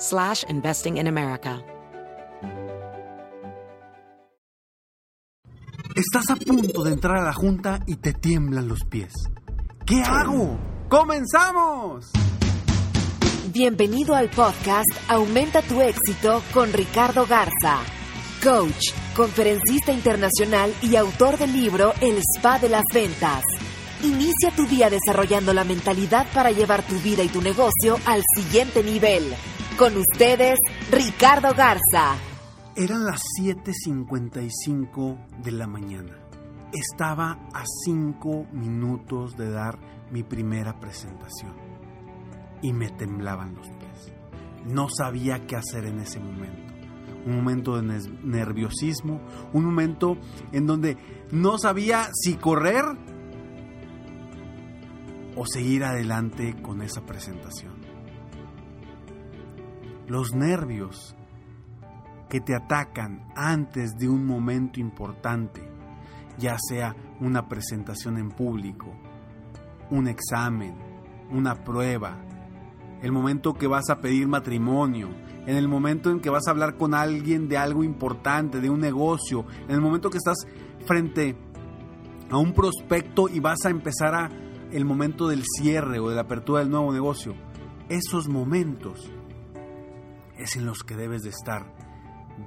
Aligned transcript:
slash 0.00 0.44
investing 0.48 0.96
in 0.96 1.06
America. 1.06 1.62
Estás 5.94 6.30
a 6.30 6.36
punto 6.36 6.82
de 6.84 6.92
entrar 6.92 7.18
a 7.18 7.24
la 7.24 7.32
junta 7.32 7.80
y 7.86 7.96
te 7.96 8.12
tiemblan 8.12 8.68
los 8.68 8.84
pies. 8.84 9.12
¿Qué 9.84 10.02
hago? 10.02 10.58
¡Comenzamos! 10.88 12.10
Bienvenido 13.52 14.14
al 14.14 14.30
podcast 14.30 14.88
Aumenta 15.08 15.60
tu 15.62 15.80
éxito 15.82 16.42
con 16.54 16.72
Ricardo 16.72 17.26
Garza, 17.26 17.80
coach, 18.42 18.92
conferencista 19.16 19.92
internacional 19.92 20.72
y 20.80 20.94
autor 20.96 21.36
del 21.36 21.52
libro 21.52 21.92
El 22.00 22.18
Spa 22.18 22.58
de 22.60 22.68
las 22.68 22.84
Ventas. 22.94 23.42
Inicia 24.02 24.52
tu 24.54 24.66
día 24.66 24.88
desarrollando 24.88 25.52
la 25.52 25.64
mentalidad 25.64 26.26
para 26.32 26.52
llevar 26.52 26.86
tu 26.86 26.98
vida 27.00 27.22
y 27.24 27.28
tu 27.28 27.42
negocio 27.42 27.98
al 28.06 28.22
siguiente 28.36 28.82
nivel. 28.82 29.34
Con 29.78 29.96
ustedes, 29.96 30.58
Ricardo 30.90 31.54
Garza. 31.54 32.16
Eran 32.76 33.04
las 33.04 33.22
7.55 33.40 35.42
de 35.42 35.52
la 35.52 35.66
mañana. 35.66 36.16
Estaba 36.72 37.32
a 37.54 37.64
5 37.84 38.48
minutos 38.52 39.36
de 39.36 39.50
dar 39.50 39.78
mi 40.10 40.22
primera 40.22 40.78
presentación 40.78 41.54
y 42.62 42.72
me 42.72 42.90
temblaban 42.90 43.54
los 43.54 43.68
pies. 43.68 44.12
No 44.66 44.88
sabía 44.88 45.46
qué 45.46 45.56
hacer 45.56 45.86
en 45.86 46.00
ese 46.00 46.20
momento. 46.20 46.72
Un 47.26 47.36
momento 47.36 47.80
de 47.80 48.00
nerviosismo, 48.22 49.20
un 49.52 49.64
momento 49.64 50.16
en 50.52 50.66
donde 50.66 50.96
no 51.32 51.58
sabía 51.58 52.08
si 52.14 52.36
correr 52.36 52.84
o 55.36 55.44
seguir 55.46 55.84
adelante 55.84 56.56
con 56.62 56.82
esa 56.82 57.04
presentación. 57.04 57.89
Los 60.10 60.34
nervios 60.34 61.14
que 62.28 62.40
te 62.40 62.52
atacan 62.52 63.28
antes 63.36 63.92
de 63.96 64.08
un 64.08 64.26
momento 64.26 64.80
importante, 64.80 65.62
ya 66.36 66.56
sea 66.58 66.96
una 67.20 67.46
presentación 67.46 68.18
en 68.18 68.30
público, 68.30 68.88
un 69.88 70.08
examen, 70.08 70.74
una 71.30 71.62
prueba, 71.62 72.18
el 73.00 73.12
momento 73.12 73.54
que 73.54 73.68
vas 73.68 73.88
a 73.88 74.00
pedir 74.00 74.26
matrimonio, 74.26 75.10
en 75.46 75.54
el 75.54 75.68
momento 75.68 76.10
en 76.10 76.18
que 76.18 76.28
vas 76.28 76.48
a 76.48 76.50
hablar 76.50 76.76
con 76.76 76.92
alguien 76.92 77.48
de 77.48 77.56
algo 77.56 77.84
importante, 77.84 78.60
de 78.60 78.68
un 78.68 78.80
negocio, 78.80 79.44
en 79.68 79.76
el 79.76 79.80
momento 79.80 80.10
que 80.10 80.18
estás 80.18 80.38
frente 80.86 81.36
a 82.30 82.36
un 82.36 82.52
prospecto 82.52 83.28
y 83.28 83.38
vas 83.38 83.64
a 83.64 83.70
empezar 83.70 84.16
a 84.16 84.28
el 84.72 84.84
momento 84.84 85.28
del 85.28 85.44
cierre 85.44 86.00
o 86.00 86.08
de 86.08 86.16
la 86.16 86.22
apertura 86.22 86.62
del 86.62 86.70
nuevo 86.70 86.92
negocio. 86.92 87.36
Esos 87.88 88.28
momentos 88.28 89.08
es 90.40 90.56
en 90.56 90.66
los 90.66 90.82
que 90.82 90.96
debes 90.96 91.22
de 91.22 91.30
estar 91.30 91.74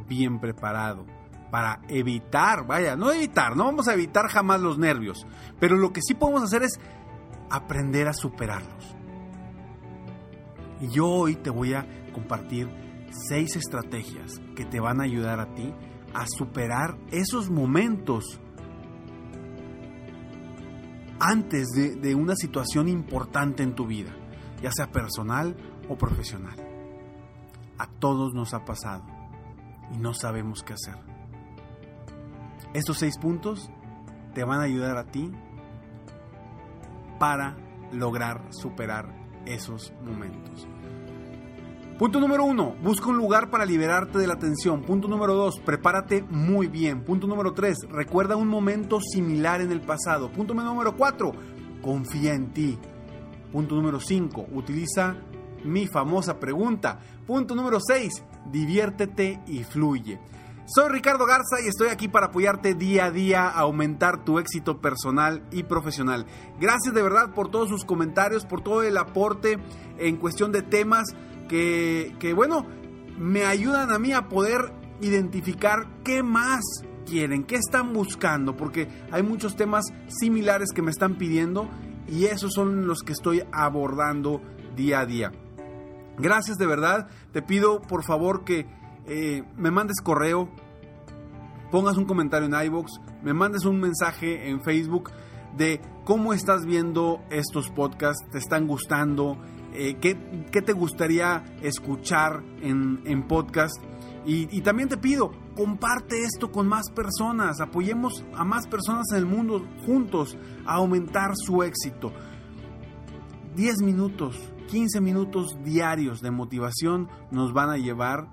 bien 0.07 0.39
preparado 0.39 1.05
para 1.51 1.81
evitar, 1.87 2.65
vaya, 2.65 2.95
no 2.95 3.11
evitar, 3.11 3.55
no 3.55 3.65
vamos 3.65 3.87
a 3.87 3.93
evitar 3.93 4.27
jamás 4.27 4.59
los 4.59 4.79
nervios, 4.79 5.27
pero 5.59 5.77
lo 5.77 5.93
que 5.93 6.01
sí 6.01 6.15
podemos 6.15 6.41
hacer 6.41 6.63
es 6.63 6.79
aprender 7.49 8.07
a 8.07 8.13
superarlos. 8.13 8.95
Y 10.81 10.87
yo 10.87 11.07
hoy 11.07 11.35
te 11.35 11.51
voy 11.51 11.75
a 11.75 11.85
compartir 12.11 12.69
seis 13.29 13.55
estrategias 13.55 14.41
que 14.55 14.65
te 14.65 14.79
van 14.79 14.99
a 14.99 15.03
ayudar 15.03 15.39
a 15.39 15.53
ti 15.53 15.73
a 16.13 16.25
superar 16.27 16.97
esos 17.11 17.49
momentos 17.49 18.39
antes 21.19 21.67
de, 21.69 22.15
una 22.15 22.35
situación 22.35 22.89
importante 22.89 23.63
en 23.63 23.75
tu 23.75 23.85
vida, 23.85 24.11
ya 24.61 24.71
sea 24.71 24.91
personal 24.91 25.55
o 25.87 25.97
profesional. 25.97 26.72
A 27.77 27.87
todos 27.87 28.33
nos 28.33 28.53
ha 28.53 28.65
pasado 28.65 29.03
y 29.93 29.97
no 29.97 30.13
sabemos 30.13 30.63
qué 30.63 30.73
hacer. 30.73 30.95
Estos 32.73 32.97
seis 32.99 33.17
puntos 33.17 33.69
te 34.33 34.43
van 34.43 34.59
a 34.59 34.63
ayudar 34.63 34.97
a 34.97 35.05
ti 35.05 35.31
para 37.19 37.55
lograr 37.91 38.47
superar 38.51 39.13
esos 39.45 39.93
momentos. 40.03 40.67
Punto 41.99 42.19
número 42.19 42.43
uno, 42.43 42.75
busca 42.81 43.07
un 43.09 43.17
lugar 43.17 43.51
para 43.51 43.65
liberarte 43.65 44.17
de 44.17 44.25
la 44.25 44.37
tensión. 44.37 44.81
Punto 44.81 45.07
número 45.07 45.35
dos, 45.35 45.59
prepárate 45.59 46.23
muy 46.23 46.67
bien. 46.67 47.03
Punto 47.03 47.27
número 47.27 47.53
tres, 47.53 47.77
recuerda 47.89 48.35
un 48.35 48.47
momento 48.47 48.99
similar 48.99 49.61
en 49.61 49.71
el 49.71 49.81
pasado. 49.81 50.31
Punto 50.31 50.55
número 50.55 50.97
cuatro, 50.97 51.33
confía 51.81 52.33
en 52.33 52.51
ti. 52.51 52.79
Punto 53.51 53.75
número 53.75 53.99
cinco, 53.99 54.47
utiliza 54.51 55.15
mi 55.63 55.87
famosa 55.87 56.39
pregunta. 56.39 56.99
Punto 57.25 57.55
número 57.55 57.79
seis, 57.79 58.23
diviértete 58.51 59.41
y 59.47 59.63
fluye. 59.63 60.19
Soy 60.65 60.89
Ricardo 60.89 61.25
Garza 61.25 61.59
y 61.61 61.67
estoy 61.67 61.89
aquí 61.89 62.07
para 62.07 62.27
apoyarte 62.27 62.73
día 62.73 63.05
a 63.05 63.11
día 63.11 63.49
a 63.49 63.59
aumentar 63.59 64.23
tu 64.23 64.39
éxito 64.39 64.79
personal 64.79 65.43
y 65.51 65.63
profesional. 65.63 66.25
Gracias 66.57 66.93
de 66.93 67.03
verdad 67.03 67.33
por 67.33 67.51
todos 67.51 67.67
sus 67.67 67.83
comentarios, 67.83 68.45
por 68.45 68.61
todo 68.61 68.81
el 68.81 68.97
aporte 68.97 69.59
en 69.97 70.15
cuestión 70.15 70.53
de 70.53 70.61
temas 70.61 71.03
que, 71.49 72.33
bueno, 72.33 72.65
me 73.17 73.45
ayudan 73.45 73.91
a 73.91 73.99
mí 73.99 74.13
a 74.13 74.29
poder 74.29 74.73
identificar 75.01 75.85
qué 76.03 76.23
más 76.23 76.63
quieren, 77.05 77.43
qué 77.43 77.55
están 77.55 77.91
buscando, 77.91 78.55
porque 78.55 78.87
hay 79.11 79.21
muchos 79.21 79.57
temas 79.57 79.83
similares 80.07 80.69
que 80.73 80.81
me 80.81 80.91
están 80.91 81.15
pidiendo 81.15 81.67
y 82.07 82.25
esos 82.25 82.53
son 82.53 82.87
los 82.87 83.01
que 83.03 83.11
estoy 83.11 83.43
abordando 83.51 84.41
día 84.77 85.01
a 85.01 85.05
día. 85.05 85.31
Gracias 86.17 86.57
de 86.57 86.67
verdad, 86.67 87.07
te 87.31 87.41
pido 87.41 87.81
por 87.81 88.03
favor 88.03 88.43
que 88.43 88.67
eh, 89.05 89.43
me 89.57 89.71
mandes 89.71 89.99
correo, 90.01 90.49
pongas 91.71 91.97
un 91.97 92.05
comentario 92.05 92.47
en 92.47 92.65
iBox, 92.67 92.91
me 93.23 93.33
mandes 93.33 93.65
un 93.65 93.79
mensaje 93.79 94.49
en 94.49 94.63
Facebook 94.63 95.11
de 95.57 95.81
cómo 96.03 96.33
estás 96.33 96.65
viendo 96.65 97.21
estos 97.29 97.69
podcasts, 97.69 98.29
te 98.31 98.37
están 98.37 98.67
gustando, 98.67 99.37
eh, 99.73 99.95
¿qué, 99.99 100.61
te 100.61 100.73
gustaría 100.73 101.43
escuchar 101.61 102.43
en, 102.61 103.27
podcast. 103.27 103.75
Y, 104.25 104.61
también 104.61 104.87
te 104.87 104.97
pido, 104.97 105.31
comparte 105.55 106.23
esto 106.23 106.51
con 106.51 106.67
más 106.67 106.89
personas, 106.91 107.59
apoyemos 107.59 108.23
a 108.35 108.45
más 108.45 108.67
personas 108.67 109.05
en 109.11 109.17
el 109.17 109.25
mundo 109.25 109.65
juntos 109.85 110.37
a 110.65 110.75
aumentar 110.75 111.31
su 111.35 111.61
éxito. 111.63 112.13
10 113.55 113.81
minutos, 113.81 114.52
15 114.67 115.01
minutos 115.01 115.57
diarios 115.63 116.21
de 116.21 116.31
motivación 116.31 117.09
nos 117.31 117.53
van 117.53 117.69
a 117.69 117.77
llevar 117.77 118.27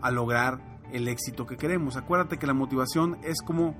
a 0.00 0.10
lograr 0.10 0.80
el 0.92 1.08
éxito 1.08 1.46
que 1.46 1.56
queremos. 1.56 1.96
Acuérdate 1.96 2.38
que 2.38 2.46
la 2.46 2.54
motivación 2.54 3.18
es 3.22 3.42
como 3.42 3.74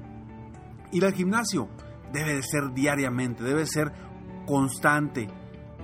ir 0.93 1.05
al 1.05 1.13
gimnasio. 1.13 1.69
Debe 2.13 2.35
de 2.35 2.43
ser 2.43 2.73
diariamente, 2.75 3.43
debe 3.43 3.67
ser 3.67 3.93
constante, 4.47 5.29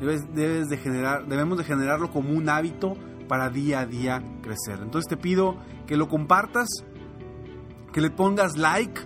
Debes, 0.01 0.69
de 0.71 0.79
generar, 0.79 1.27
debemos 1.27 1.59
de 1.59 1.65
generarlo 1.65 2.11
como 2.11 2.31
un 2.31 2.49
hábito 2.49 2.95
para 3.29 3.51
día 3.51 3.81
a 3.81 3.87
día 3.87 4.23
crecer. 4.41 4.79
Entonces 4.83 5.11
te 5.11 5.19
pido 5.19 5.59
que 5.87 5.97
lo 5.97 6.09
compartas, 6.09 6.69
que 7.93 8.01
le 8.01 8.09
pongas 8.09 8.57
like, 8.57 8.99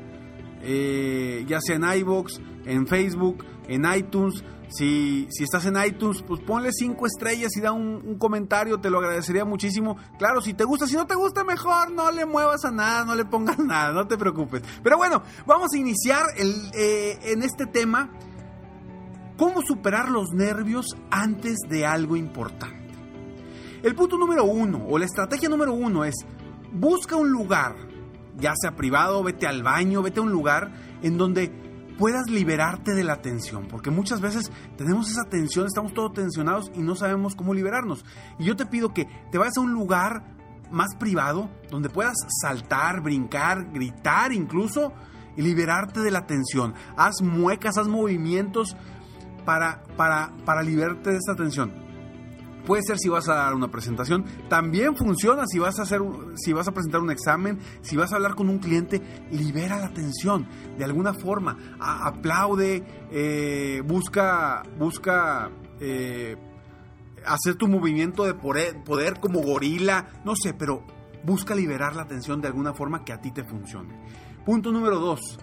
eh, 0.62 1.44
ya 1.48 1.58
sea 1.60 1.76
en 1.76 2.00
iBox, 2.00 2.40
en 2.64 2.86
Facebook, 2.86 3.44
en 3.66 3.84
iTunes, 3.92 4.44
Si, 4.68 5.28
si 5.30 5.44
estás 5.44 5.66
en 5.66 5.76
iTunes, 5.84 6.22
pues 6.22 6.40
ponle 6.40 6.70
cinco 6.72 7.06
estrellas 7.06 7.56
y 7.56 7.60
da 7.60 7.72
un, 7.72 8.18
comentario, 8.18 8.80
te 8.80 8.90
lo 8.90 8.98
agradecería 8.98 9.44
muchísimo. 9.44 9.96
Claro, 10.18 10.40
si 10.40 10.54
te 10.54 10.64
gusta, 10.64 10.86
si 10.86 10.96
no 10.96 11.06
te 11.06 11.14
gusta, 11.14 11.44
mejor 11.44 11.92
no 11.92 12.10
le 12.10 12.26
muevas 12.26 12.64
a 12.64 12.70
nada, 12.70 13.04
no 13.04 13.14
le 13.14 13.24
pongas 13.24 13.58
nada, 13.60 13.92
no 13.92 14.06
te 14.06 14.16
preocupes. 14.16 14.62
Pero 14.82 14.96
bueno, 14.96 15.22
vamos 15.46 15.72
a 15.74 15.78
iniciar 15.78 16.24
el, 16.36 16.54
eh, 16.74 17.18
en 17.24 17.42
este 17.42 17.66
tema. 17.66 18.10
¿Cómo 19.36 19.62
superar 19.62 20.10
los 20.10 20.30
nervios 20.30 20.96
antes 21.10 21.58
de 21.68 21.84
algo 21.84 22.14
importante? 22.14 22.94
El 23.82 23.94
punto 23.94 24.16
número 24.16 24.44
uno, 24.44 24.86
o 24.88 24.96
la 24.96 25.04
estrategia 25.04 25.48
número 25.48 25.74
uno 25.74 26.04
es, 26.04 26.14
busca 26.72 27.16
un 27.16 27.30
lugar, 27.30 27.74
ya 28.38 28.54
sea 28.56 28.76
privado, 28.76 29.22
vete 29.22 29.46
al 29.46 29.62
baño, 29.62 30.02
vete 30.02 30.20
a 30.20 30.22
un 30.22 30.30
lugar 30.30 30.72
en 31.02 31.18
donde 31.18 31.63
puedas 31.98 32.28
liberarte 32.28 32.92
de 32.92 33.04
la 33.04 33.22
tensión, 33.22 33.66
porque 33.68 33.90
muchas 33.90 34.20
veces 34.20 34.50
tenemos 34.76 35.10
esa 35.10 35.24
tensión, 35.24 35.66
estamos 35.66 35.94
todos 35.94 36.12
tensionados 36.12 36.70
y 36.74 36.80
no 36.80 36.96
sabemos 36.96 37.34
cómo 37.34 37.54
liberarnos. 37.54 38.04
Y 38.38 38.44
yo 38.44 38.56
te 38.56 38.66
pido 38.66 38.92
que 38.92 39.06
te 39.30 39.38
vayas 39.38 39.56
a 39.56 39.60
un 39.60 39.72
lugar 39.72 40.34
más 40.70 40.94
privado 40.96 41.50
donde 41.70 41.88
puedas 41.88 42.16
saltar, 42.40 43.00
brincar, 43.00 43.70
gritar 43.72 44.32
incluso 44.32 44.92
y 45.36 45.42
liberarte 45.42 46.00
de 46.00 46.10
la 46.10 46.26
tensión. 46.26 46.74
Haz 46.96 47.22
muecas, 47.22 47.78
haz 47.78 47.88
movimientos 47.88 48.76
para, 49.44 49.82
para, 49.96 50.32
para 50.44 50.62
liberarte 50.62 51.10
de 51.10 51.18
esa 51.18 51.34
tensión. 51.36 51.72
Puede 52.66 52.82
ser 52.82 52.98
si 52.98 53.08
vas 53.08 53.28
a 53.28 53.34
dar 53.34 53.54
una 53.54 53.70
presentación, 53.70 54.24
también 54.48 54.96
funciona 54.96 55.44
si 55.46 55.58
vas 55.58 55.78
a 55.78 55.82
hacer 55.82 56.00
si 56.36 56.52
vas 56.52 56.66
a 56.68 56.72
presentar 56.72 57.00
un 57.00 57.10
examen, 57.10 57.58
si 57.82 57.96
vas 57.96 58.12
a 58.12 58.16
hablar 58.16 58.34
con 58.34 58.48
un 58.48 58.58
cliente, 58.58 59.02
libera 59.30 59.78
la 59.78 59.92
tensión 59.92 60.46
de 60.78 60.84
alguna 60.84 61.12
forma, 61.14 61.76
aplaude, 61.78 62.82
eh, 63.10 63.82
busca 63.86 64.62
busca 64.78 65.50
eh, 65.80 66.36
hacer 67.26 67.56
tu 67.56 67.68
movimiento 67.68 68.24
de 68.24 68.34
poder, 68.34 68.82
poder 68.84 69.20
como 69.20 69.40
gorila, 69.40 70.08
no 70.24 70.34
sé, 70.36 70.54
pero 70.54 70.84
busca 71.24 71.54
liberar 71.54 71.96
la 71.96 72.06
tensión 72.06 72.40
de 72.40 72.48
alguna 72.48 72.74
forma 72.74 73.04
que 73.04 73.12
a 73.12 73.20
ti 73.20 73.30
te 73.30 73.44
funcione. 73.44 73.94
Punto 74.44 74.70
número 74.70 74.98
dos, 74.98 75.38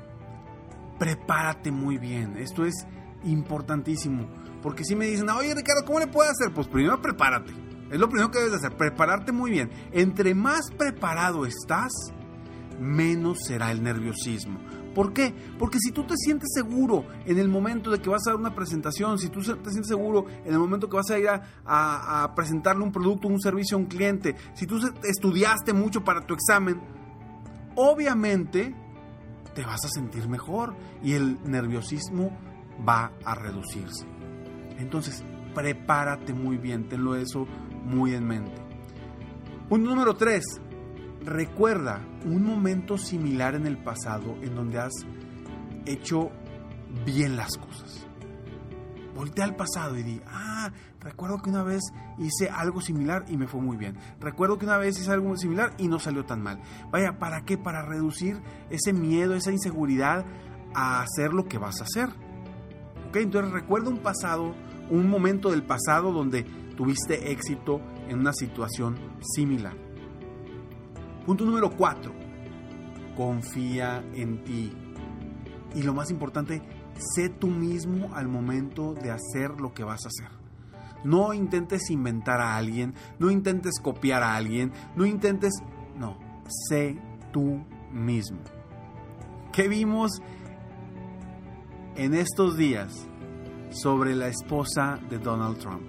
prepárate 1.00 1.72
muy 1.72 1.98
bien. 1.98 2.38
Esto 2.38 2.66
es 2.66 2.86
importantísimo 3.24 4.28
porque 4.62 4.84
si 4.84 4.96
me 4.96 5.08
dicen, 5.08 5.30
oye 5.30 5.54
Ricardo, 5.56 5.86
¿cómo 5.86 6.00
le 6.00 6.08
puedo 6.08 6.30
hacer? 6.30 6.54
Pues 6.54 6.68
primero 6.68 7.02
prepárate. 7.02 7.54
Es 7.92 8.00
lo 8.00 8.08
primero 8.08 8.32
que 8.32 8.40
debes 8.40 8.54
hacer, 8.54 8.78
prepararte 8.78 9.32
muy 9.32 9.52
bien. 9.52 9.70
Entre 9.92 10.34
más 10.34 10.72
preparado 10.72 11.46
estás, 11.46 11.92
menos 12.80 13.40
será 13.46 13.72
el 13.72 13.84
nerviosismo. 13.84 14.60
¿Por 14.96 15.14
qué? 15.14 15.34
Porque 15.58 15.78
si 15.80 15.92
tú 15.92 16.04
te 16.04 16.16
sientes 16.18 16.50
seguro 16.54 17.06
en 17.26 17.38
el 17.38 17.48
momento 17.48 17.92
de 17.92 18.00
que 18.00 18.10
vas 18.10 18.22
a 18.28 18.32
dar 18.32 18.40
una 18.40 18.54
presentación, 18.54 19.18
si 19.20 19.30
tú 19.30 19.40
te 19.40 19.70
sientes 19.72 19.88
seguro 19.88 20.26
en 20.46 20.54
el 20.54 20.60
momento 20.60 20.90
que 20.90 20.98
vas 20.98 21.10
a 21.10 21.20
ir 21.20 21.28
a, 21.30 22.34
presentarle 22.36 22.84
un 22.84 22.92
producto, 22.92 23.28
un 23.28 23.40
servicio 23.40 23.78
a 23.78 23.80
un 23.80 23.86
cliente, 23.86 24.36
si 24.54 24.66
tú 24.68 24.80
estudiaste 25.04 25.74
mucho 25.74 26.04
para 26.04 26.26
tu 26.26 26.34
examen, 26.34 26.82
obviamente 27.76 28.76
te 29.56 29.64
vas 29.64 29.84
a 29.86 29.90
sentir 29.90 30.28
mejor 30.28 30.76
y 31.04 31.14
el 31.14 31.40
nerviosismo 31.44 32.38
va 32.88 33.12
a 33.24 33.36
reducirse. 33.36 34.21
Entonces, 34.82 35.24
prepárate 35.54 36.34
muy 36.34 36.58
bien, 36.58 36.90
tenlo 36.90 37.16
eso 37.16 37.48
muy 37.84 38.14
en 38.14 38.28
mente. 38.28 38.62
Punto 39.70 39.90
número 39.90 40.16
3. 40.16 40.44
Recuerda 41.24 42.02
un 42.26 42.44
momento 42.44 42.98
similar 42.98 43.56
en 43.56 43.68
el 43.68 43.78
pasado 43.78 44.36
en 44.42 44.56
donde 44.56 44.80
has 44.80 44.94
hecho 45.86 46.32
bien 47.06 47.38
las 47.38 47.58
cosas. 47.58 48.08
Voltea 49.16 49.46
al 49.46 49.56
pasado 49.56 49.98
y 49.98 50.04
di, 50.04 50.22
ah, 50.26 50.72
recuerdo 51.00 51.42
que 51.42 51.50
una 51.50 51.64
vez 51.64 51.82
hice 52.18 52.50
algo 52.50 52.82
similar 52.82 53.26
y 53.28 53.38
me 53.38 53.48
fue 53.48 53.62
muy 53.62 53.78
bien. 53.78 53.98
Recuerdo 54.20 54.58
que 54.58 54.66
una 54.66 54.78
vez 54.78 55.00
hice 55.00 55.12
algo 55.12 55.36
similar 55.38 55.74
y 55.78 55.88
no 55.88 56.00
salió 56.00 56.26
tan 56.26 56.42
mal. 56.42 56.60
Vaya, 56.92 57.20
¿para 57.20 57.42
qué? 57.42 57.58
Para 57.58 57.84
reducir 57.84 58.42
ese 58.70 58.94
miedo, 58.94 59.36
esa 59.36 59.52
inseguridad 59.52 60.26
a 60.74 61.02
hacer 61.02 61.34
lo 61.34 61.46
que 61.46 61.58
vas 61.58 61.82
a 61.82 61.84
hacer. 61.84 62.10
¿Ok? 63.12 63.18
Entonces 63.18 63.52
recuerda 63.52 63.90
un 63.90 63.98
pasado 63.98 64.56
un 64.90 65.10
momento 65.10 65.52
del 65.52 65.64
pasado 65.64 66.14
donde 66.14 66.44
tuviste 66.78 67.34
éxito 67.34 67.82
en 68.08 68.20
una 68.20 68.32
situación 68.32 68.96
similar. 69.36 69.74
Punto 71.26 71.44
número 71.44 71.72
4. 71.72 72.10
Confía 73.18 74.02
en 74.14 74.46
ti. 74.46 74.72
Y 75.76 75.84
lo 75.84 75.94
más 75.94 76.10
importante, 76.10 76.62
sé 77.16 77.28
tú 77.28 77.48
mismo 77.48 78.16
al 78.16 78.30
momento 78.30 78.94
de 78.94 79.12
hacer 79.12 79.60
lo 79.60 79.74
que 79.74 79.84
vas 79.84 80.06
a 80.06 80.08
hacer. 80.08 80.30
No 81.04 81.34
intentes 81.34 81.90
inventar 81.90 82.40
a 82.40 82.56
alguien, 82.56 82.94
no 83.20 83.30
intentes 83.30 83.78
copiar 83.82 84.24
a 84.24 84.38
alguien, 84.38 84.72
no 84.96 85.06
intentes... 85.06 85.52
No, 85.98 86.18
sé 86.70 86.98
tú 87.34 87.66
mismo. 87.92 88.40
¿Qué 89.52 89.68
vimos 89.68 90.22
en 91.96 92.14
estos 92.14 92.58
días? 92.58 93.08
sobre 93.72 94.16
la 94.16 94.28
esposa 94.28 95.00
de 95.10 95.18
Donald 95.18 95.58
Trump. 95.58 95.84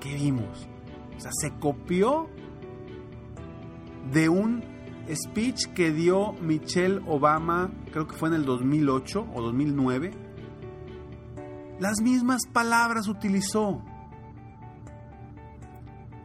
¿Qué 0.00 0.14
vimos? 0.14 0.68
O 1.16 1.20
sea, 1.20 1.30
se 1.32 1.52
copió 1.58 2.28
de 4.12 4.28
un 4.28 4.64
speech 5.12 5.66
que 5.74 5.92
dio 5.92 6.32
Michelle 6.34 7.00
Obama, 7.06 7.70
creo 7.90 8.06
que 8.06 8.16
fue 8.16 8.28
en 8.28 8.36
el 8.36 8.44
2008 8.44 9.28
o 9.34 9.42
2009. 9.42 10.12
Las 11.78 12.00
mismas 12.00 12.42
palabras 12.52 13.08
utilizó. 13.08 13.82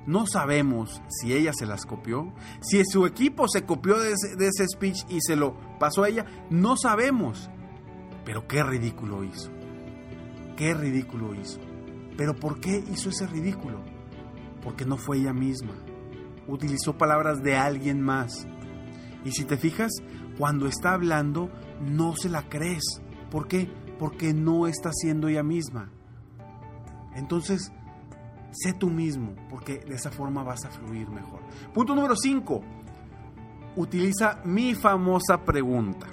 No 0.06 0.25
sabemos 0.25 1.01
si 1.09 1.33
ella 1.33 1.51
se 1.54 1.65
las 1.65 1.86
copió, 1.86 2.33
si 2.62 2.81
su 2.86 3.06
equipo 3.06 3.50
se 3.50 3.65
copió 3.65 4.00
de 4.00 4.13
ese, 4.13 4.38
de 4.38 4.48
ese 4.48 4.65
speech 4.65 5.04
y 5.09 5.19
se 5.19 5.36
lo 5.36 5.57
pasó 5.80 6.04
a 6.04 6.09
ella, 6.09 6.25
no 6.50 6.77
sabemos. 6.77 7.50
Pero 8.27 8.47
qué 8.47 8.62
ridículo 8.62 9.24
hizo 9.24 9.57
qué 10.57 10.74
ridículo 10.74 11.33
hizo. 11.35 11.62
Pero 12.18 12.35
¿por 12.35 12.59
qué 12.59 12.83
hizo 12.91 13.09
ese 13.09 13.27
ridículo? 13.27 13.79
Porque 14.62 14.83
no 14.83 14.97
fue 14.97 15.19
ella 15.19 15.31
misma. 15.31 15.74
Utilizó 16.47 16.97
palabras 16.97 17.41
de 17.41 17.56
alguien 17.56 18.01
más. 18.01 18.45
Y 19.24 19.31
si 19.31 19.45
te 19.45 19.56
fijas, 19.56 19.91
cuando 20.38 20.68
está 20.68 20.94
hablando, 20.94 21.50
no 21.79 22.15
se 22.18 22.27
la 22.27 22.50
crees. 22.50 22.83
¿Por 23.31 23.47
qué? 23.47 23.69
Porque 24.00 24.33
no 24.33 24.68
está 24.68 24.91
siendo 24.91 25.27
ella 25.27 25.44
misma. 25.44 25.91
Entonces, 27.15 27.71
sé 28.51 28.73
tú 28.73 28.89
mismo, 28.89 29.35
porque 29.50 29.80
de 29.80 29.95
esa 29.95 30.12
forma 30.12 30.44
vas 30.44 30.65
a 30.65 30.69
fluir 30.69 31.09
mejor. 31.09 31.41
Punto 31.73 31.95
número 31.95 32.15
5. 32.15 32.62
Utiliza 33.75 34.41
mi 34.44 34.73
famosa 34.73 35.44
pregunta. 35.44 36.07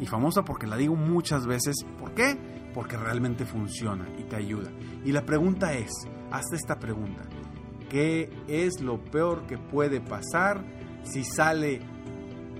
Y 0.00 0.06
famosa 0.06 0.44
porque 0.44 0.66
la 0.66 0.76
digo 0.76 0.94
muchas 0.94 1.46
veces. 1.46 1.76
¿Por 1.98 2.12
qué? 2.14 2.38
porque 2.76 2.98
realmente 2.98 3.46
funciona 3.46 4.06
y 4.18 4.24
te 4.24 4.36
ayuda. 4.36 4.70
Y 5.02 5.10
la 5.10 5.24
pregunta 5.24 5.72
es, 5.72 5.90
hazte 6.30 6.56
esta 6.56 6.78
pregunta, 6.78 7.22
¿qué 7.88 8.28
es 8.48 8.82
lo 8.82 9.02
peor 9.02 9.46
que 9.46 9.56
puede 9.56 10.02
pasar 10.02 10.62
si 11.02 11.24
sale, 11.24 11.80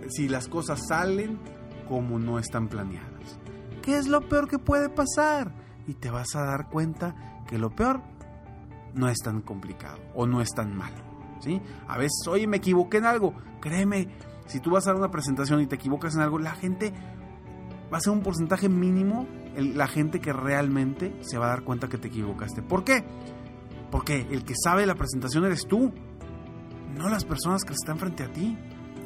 si 0.09 0.27
las 0.27 0.49
cosas 0.49 0.81
salen 0.89 1.39
como 1.87 2.19
no 2.19 2.39
están 2.39 2.69
planeadas? 2.69 3.39
¿Qué 3.83 3.99
es 3.99 4.09
lo 4.09 4.27
peor 4.27 4.49
que 4.49 4.59
puede 4.59 4.89
pasar? 4.89 5.53
Y 5.87 5.93
te 5.93 6.11
vas 6.11 6.35
a 6.35 6.47
dar 6.47 6.71
cuenta 6.71 7.43
que 7.47 7.59
lo 7.59 7.69
peor 7.77 8.01
no 8.95 9.11
es 9.11 9.19
tan 9.19 9.43
complicado 9.43 9.99
o 10.15 10.27
no 10.27 10.41
es 10.41 10.49
tan 10.49 10.75
malo. 10.75 11.05
¿sí? 11.41 11.61
A 11.89 11.99
veces, 11.99 12.27
oye, 12.27 12.47
me 12.47 12.57
equivoqué 12.57 12.97
en 12.97 13.05
algo. 13.05 13.35
Créeme, 13.61 14.09
si 14.47 14.61
tú 14.61 14.71
vas 14.71 14.87
a 14.87 14.93
dar 14.93 14.99
una 14.99 15.11
presentación 15.11 15.61
y 15.61 15.67
te 15.67 15.75
equivocas 15.75 16.15
en 16.15 16.23
algo, 16.23 16.39
la 16.39 16.55
gente 16.55 16.95
va 17.93 17.99
a 17.99 18.01
ser 18.01 18.13
un 18.13 18.23
porcentaje 18.23 18.69
mínimo 18.69 19.27
la 19.57 19.87
gente 19.87 20.21
que 20.21 20.33
realmente 20.33 21.17
se 21.23 21.39
va 21.39 21.47
a 21.47 21.51
dar 21.51 21.63
cuenta 21.63 21.89
que 21.89 21.99
te 21.99 22.09
equivocaste. 22.09 22.63
¿Por 22.63 22.85
qué? 22.85 23.05
Porque 23.91 24.27
el 24.31 24.45
que 24.45 24.55
sabe 24.63 24.87
la 24.87 24.95
presentación 24.95 25.45
eres 25.45 25.67
tú, 25.67 25.93
no 26.97 27.09
las 27.09 27.25
personas 27.25 27.63
que 27.65 27.73
están 27.73 27.99
frente 27.99 28.25
a 28.25 28.33
ti. 28.33 28.57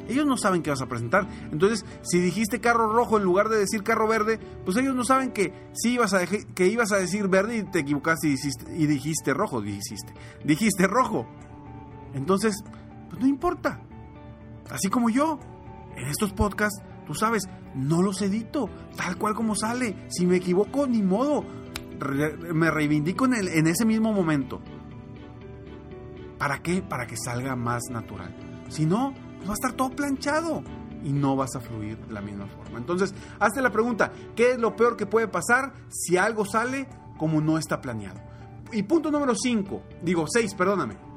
Ellos 0.07 0.25
no 0.25 0.35
saben 0.35 0.61
qué 0.61 0.71
vas 0.71 0.81
a 0.81 0.87
presentar. 0.87 1.27
Entonces, 1.51 1.85
si 2.01 2.19
dijiste 2.19 2.59
carro 2.59 2.91
rojo 2.91 3.17
en 3.17 3.23
lugar 3.23 3.49
de 3.49 3.57
decir 3.57 3.83
carro 3.83 4.07
verde, 4.07 4.39
pues 4.65 4.75
ellos 4.77 4.95
no 4.95 5.05
saben 5.05 5.31
que 5.31 5.53
sí 5.73 5.93
ibas 5.93 6.13
a, 6.13 6.25
que 6.25 6.67
ibas 6.67 6.91
a 6.91 6.97
decir 6.97 7.27
verde 7.27 7.57
y 7.57 7.63
te 7.63 7.79
equivocaste 7.79 8.27
y, 8.27 8.35
y 8.75 8.87
dijiste 8.87 9.33
rojo. 9.33 9.61
Dijiste, 9.61 10.13
dijiste 10.43 10.87
rojo. 10.87 11.27
Entonces, 12.13 12.55
pues 13.09 13.21
no 13.21 13.27
importa. 13.27 13.79
Así 14.69 14.89
como 14.89 15.09
yo, 15.09 15.39
en 15.95 16.07
estos 16.07 16.33
podcasts 16.33 16.81
Tú 17.11 17.15
sabes, 17.15 17.43
no 17.75 18.01
los 18.01 18.21
edito, 18.21 18.69
tal 18.95 19.17
cual 19.17 19.35
como 19.35 19.53
sale. 19.53 20.07
Si 20.07 20.25
me 20.25 20.37
equivoco, 20.37 20.87
ni 20.87 21.01
modo. 21.01 21.43
me 22.53 22.71
reivindico 22.71 23.25
en 23.25 23.67
ese 23.67 23.83
mismo 23.83 24.13
momento. 24.13 24.61
¿Para 26.37 26.59
qué? 26.59 26.81
Para 26.81 27.07
que 27.07 27.17
salga 27.17 27.57
más 27.57 27.83
natural. 27.91 28.33
Si 28.69 28.85
no, 28.85 29.13
pues 29.35 29.49
va 29.49 29.51
a 29.51 29.55
estar 29.55 29.73
todo 29.73 29.89
planchado 29.89 30.63
y 31.03 31.11
no 31.11 31.35
vas 31.35 31.53
a 31.57 31.59
fluir 31.59 31.97
de 31.97 32.13
la 32.13 32.21
misma 32.21 32.47
forma. 32.47 32.77
Entonces, 32.77 33.13
hazte 33.41 33.61
la 33.61 33.73
pregunta, 33.73 34.13
¿qué 34.33 34.51
es 34.51 34.57
lo 34.57 34.77
peor 34.77 34.95
que 34.95 35.05
puede 35.05 35.27
pasar 35.27 35.73
si 35.89 36.15
algo 36.15 36.45
sale 36.45 36.87
como 37.17 37.41
no 37.41 37.57
está 37.57 37.81
planeado. 37.81 38.21
Y 38.71 38.83
punto 38.83 39.11
número 39.11 39.35
5, 39.35 39.83
digo 40.01 40.27
6, 40.27 40.55
perdóname. 40.55 41.10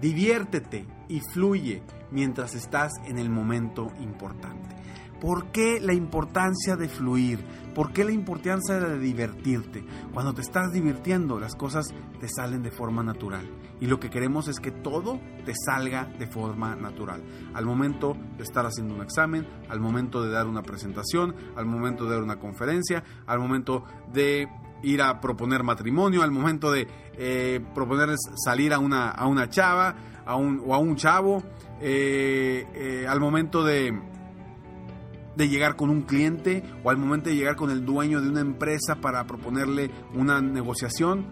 Diviértete 0.00 0.86
y 1.08 1.20
fluye 1.20 1.82
mientras 2.10 2.54
estás 2.54 2.92
en 3.06 3.18
el 3.18 3.30
momento 3.30 3.88
importante. 4.00 4.74
¿Por 5.20 5.46
qué 5.52 5.80
la 5.80 5.94
importancia 5.94 6.76
de 6.76 6.88
fluir? 6.88 7.42
¿Por 7.74 7.92
qué 7.92 8.04
la 8.04 8.12
importancia 8.12 8.78
de 8.78 8.98
divertirte? 8.98 9.82
Cuando 10.12 10.34
te 10.34 10.42
estás 10.42 10.70
divirtiendo, 10.72 11.40
las 11.40 11.54
cosas 11.54 11.86
te 12.20 12.28
salen 12.28 12.62
de 12.62 12.70
forma 12.70 13.02
natural. 13.02 13.48
Y 13.80 13.86
lo 13.86 13.98
que 13.98 14.10
queremos 14.10 14.48
es 14.48 14.60
que 14.60 14.70
todo 14.70 15.18
te 15.44 15.54
salga 15.66 16.04
de 16.18 16.26
forma 16.26 16.76
natural. 16.76 17.22
Al 17.54 17.64
momento 17.64 18.16
de 18.36 18.44
estar 18.44 18.66
haciendo 18.66 18.94
un 18.94 19.02
examen, 19.02 19.46
al 19.68 19.80
momento 19.80 20.22
de 20.22 20.30
dar 20.30 20.46
una 20.46 20.62
presentación, 20.62 21.34
al 21.56 21.64
momento 21.64 22.04
de 22.04 22.10
dar 22.10 22.22
una 22.22 22.38
conferencia, 22.38 23.02
al 23.26 23.38
momento 23.38 23.84
de 24.12 24.46
ir 24.84 25.02
a 25.02 25.20
proponer 25.20 25.62
matrimonio, 25.62 26.22
al 26.22 26.30
momento 26.30 26.70
de 26.70 26.86
eh, 27.16 27.60
proponerles 27.74 28.20
salir 28.44 28.72
a 28.72 28.78
una, 28.78 29.10
a 29.10 29.26
una 29.26 29.48
chava 29.48 29.94
a 30.26 30.36
un, 30.36 30.62
o 30.64 30.74
a 30.74 30.78
un 30.78 30.96
chavo, 30.96 31.42
eh, 31.80 32.66
eh, 32.74 33.06
al 33.06 33.20
momento 33.20 33.64
de 33.64 33.92
de 35.36 35.48
llegar 35.48 35.74
con 35.74 35.90
un 35.90 36.02
cliente 36.02 36.62
o 36.84 36.90
al 36.90 36.96
momento 36.96 37.28
de 37.28 37.34
llegar 37.34 37.56
con 37.56 37.70
el 37.70 37.84
dueño 37.84 38.20
de 38.20 38.28
una 38.28 38.40
empresa 38.40 39.00
para 39.00 39.24
proponerle 39.24 39.90
una 40.14 40.40
negociación, 40.40 41.26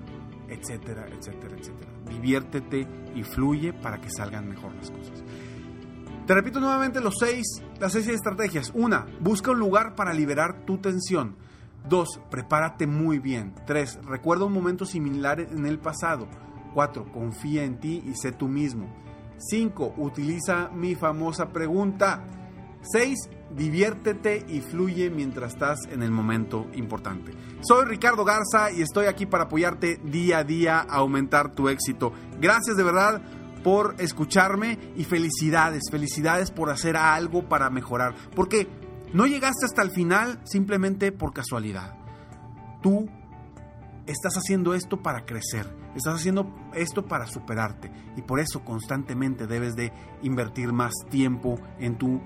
etcétera, 0.49 1.07
etcétera, 1.09 1.57
etcétera. 1.57 1.93
Diviértete 2.11 2.89
y 3.15 3.23
fluye 3.23 3.73
para 3.73 4.01
que 4.01 4.11
salgan 4.11 4.49
mejor 4.49 4.75
las 4.75 4.91
cosas. 4.91 5.23
Te 6.27 6.35
repito 6.35 6.59
nuevamente 6.61 7.01
los 7.01 7.15
seis, 7.19 7.63
las 7.79 7.93
seis 7.93 8.09
estrategias. 8.09 8.73
Una, 8.75 9.07
busca 9.21 9.53
un 9.53 9.59
lugar 9.59 9.95
para 9.95 10.13
liberar 10.13 10.65
tu 10.65 10.79
tensión. 10.79 11.37
Dos, 11.89 12.21
prepárate 12.31 12.87
muy 12.87 13.19
bien. 13.19 13.55
Tres, 13.67 13.99
recuerda 14.05 14.45
un 14.45 14.53
momento 14.53 14.85
similar 14.85 15.41
en 15.41 15.67
el 15.67 15.79
pasado. 15.79 16.29
Cuatro, 16.75 17.11
confía 17.13 17.65
en 17.65 17.79
ti 17.81 18.03
y 18.07 18.15
sé 18.15 18.33
tú 18.33 18.49
mismo. 18.49 18.89
Cinco, 19.39 19.93
utiliza 19.97 20.71
mi 20.73 20.95
famosa 20.95 21.53
pregunta. 21.53 22.25
6. 22.83 23.31
Diviértete 23.55 24.45
y 24.49 24.61
fluye 24.61 25.11
mientras 25.11 25.53
estás 25.53 25.81
en 25.91 26.03
el 26.03 26.11
momento 26.11 26.67
importante. 26.75 27.33
Soy 27.61 27.85
Ricardo 27.85 28.25
Garza 28.25 28.73
y 28.73 28.83
estoy 28.83 29.07
aquí 29.07 29.27
para 29.27 29.45
apoyarte 29.45 30.01
día 30.05 30.39
a 30.39 30.45
día 30.45 30.79
a 30.79 30.97
aumentar 30.97 31.55
tu 31.55 31.69
éxito. 31.69 32.13
Gracias 32.41 32.77
de 32.77 32.83
verdad 32.83 33.23
por 33.63 33.95
escucharme 33.99 34.79
y 34.97 35.05
felicidades, 35.05 35.83
felicidades 35.91 36.51
por 36.51 36.71
hacer 36.71 36.97
algo 36.97 37.49
para 37.49 37.71
mejorar. 37.71 38.15
Porque 38.35 38.69
no 39.13 39.27
llegaste 39.27 39.67
hasta 39.67 39.83
el 39.83 39.91
final 39.91 40.41
simplemente 40.45 41.13
por 41.13 41.33
casualidad. 41.33 41.95
Tú 42.83 43.09
estás 44.07 44.35
haciendo 44.37 44.75
esto 44.75 45.03
para 45.03 45.25
crecer, 45.25 45.67
estás 45.95 46.15
haciendo 46.15 46.53
esto 46.75 47.05
para 47.07 47.27
superarte 47.27 47.91
y 48.17 48.23
por 48.23 48.41
eso 48.41 48.65
constantemente 48.65 49.47
debes 49.47 49.75
de 49.75 49.93
invertir 50.23 50.73
más 50.73 50.93
tiempo 51.11 51.59
en 51.79 51.97
tu 51.99 52.21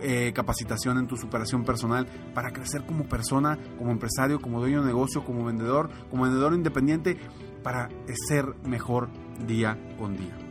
eh, 0.00 0.32
capacitación, 0.34 0.98
en 0.98 1.06
tu 1.06 1.16
superación 1.16 1.64
personal 1.64 2.06
para 2.34 2.52
crecer 2.52 2.86
como 2.86 3.04
persona, 3.04 3.58
como 3.78 3.90
empresario, 3.90 4.40
como 4.40 4.60
dueño 4.60 4.80
de 4.80 4.86
negocio, 4.86 5.24
como 5.24 5.44
vendedor, 5.44 5.90
como 6.10 6.24
vendedor 6.24 6.54
independiente, 6.54 7.18
para 7.62 7.88
ser 8.28 8.44
mejor 8.64 9.10
día 9.46 9.78
con 9.98 10.16
día. 10.16 10.49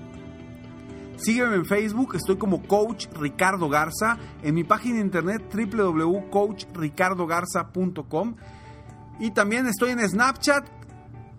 Sígueme 1.21 1.55
en 1.55 1.65
Facebook, 1.65 2.15
estoy 2.15 2.37
como 2.37 2.65
Coach 2.65 3.07
Ricardo 3.19 3.67
Garza, 3.67 4.17
en 4.41 4.55
mi 4.55 4.63
página 4.63 4.95
de 4.95 5.01
internet 5.01 5.53
www.coachricardogarza.com 5.53 8.35
y 9.19 9.31
también 9.31 9.67
estoy 9.67 9.89
en 9.91 9.99
Snapchat 9.99 10.65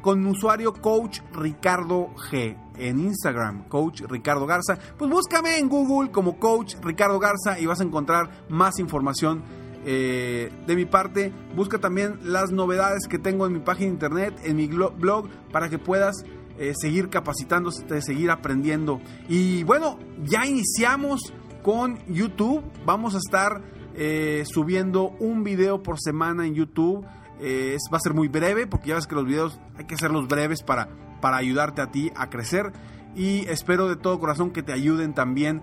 con 0.03 0.23
mi 0.23 0.31
usuario 0.31 0.75
Coach 0.75 1.21
Ricardo 1.33 2.11
G. 2.31 2.59
En 2.77 3.01
Instagram, 3.01 3.69
Coach 3.69 4.03
Ricardo 4.09 4.47
Garza. 4.47 4.79
Pues 4.99 5.11
búscame 5.11 5.57
en 5.59 5.69
Google 5.69 6.11
como 6.11 6.39
Coach 6.39 6.75
Ricardo 6.83 7.19
Garza 7.19 7.59
y 7.59 7.65
vas 7.65 7.81
a 7.81 7.85
encontrar 7.85 8.29
más 8.51 8.79
información 8.79 9.43
eh, 9.87 10.53
de 10.67 10.77
mi 10.77 10.85
parte. 10.85 11.33
Busca 11.57 11.79
también 11.79 12.19
las 12.23 12.53
novedades 12.53 13.09
que 13.09 13.19
tengo 13.19 13.47
en 13.47 13.55
mi 13.55 13.61
página 13.61 13.87
de 13.87 13.93
internet, 13.95 14.39
en 14.45 14.57
mi 14.57 14.67
blog, 14.67 15.31
para 15.51 15.71
que 15.71 15.79
puedas 15.79 16.23
eh, 16.61 16.75
seguir 16.79 17.09
capacitándose, 17.09 18.03
seguir 18.03 18.31
aprendiendo. 18.31 19.01
Y 19.31 19.65
bueno, 19.65 19.99
ya 20.23 20.45
iniciamos 20.45 21.33
con 21.63 21.99
YouTube. 22.07 22.63
Vamos 22.85 23.15
a 23.15 23.17
estar 23.17 23.63
eh, 23.95 24.45
subiendo 24.45 25.09
un 25.21 25.43
video 25.43 25.83
por 25.83 25.99
semana 25.99 26.47
en 26.47 26.53
YouTube. 26.53 27.07
Eh, 27.41 27.79
va 27.91 27.97
a 27.97 28.01
ser 28.01 28.13
muy 28.13 28.29
breve 28.29 28.67
porque 28.67 28.89
ya 28.89 28.97
ves 28.97 29.07
que 29.07 29.15
los 29.15 29.25
videos 29.25 29.59
hay 29.75 29.87
que 29.87 29.95
hacerlos 29.95 30.29
breves 30.29 30.63
para, 30.63 30.91
para 31.23 31.39
ayudarte 31.39 31.81
a 31.81 31.91
ti 31.91 32.13
a 32.15 32.29
crecer. 32.29 32.75
Y 33.17 33.47
espero 33.49 33.89
de 33.89 33.97
todo 33.97 34.21
corazón 34.21 34.51
que 34.51 34.63
te 34.63 34.75
ayuden 34.75 35.15
también 35.15 35.63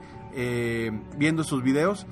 viendo 1.15 1.43
estos 1.43 1.61
videos. 1.61 2.07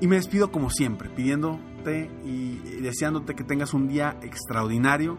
Y 0.00 0.06
me 0.06 0.16
despido 0.16 0.50
como 0.50 0.70
siempre, 0.70 1.10
pidiéndote 1.10 2.10
y 2.24 2.56
deseándote 2.80 3.34
que 3.34 3.44
tengas 3.44 3.74
un 3.74 3.88
día 3.88 4.16
extraordinario. 4.22 5.18